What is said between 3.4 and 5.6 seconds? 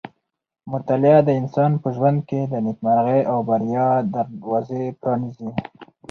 بریا دروازې پرانیزي.